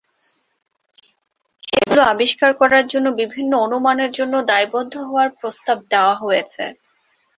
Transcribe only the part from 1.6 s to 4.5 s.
সেগুলি আবিষ্কার করার জন্য বিভিন্ন অনুমানের জন্য